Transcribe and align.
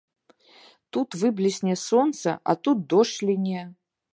Тут 0.95 1.17
выблісне 1.23 1.75
сонца, 1.83 2.29
а 2.53 2.59
тут 2.69 2.77
дождж 2.95 3.17
ліне. 3.33 3.61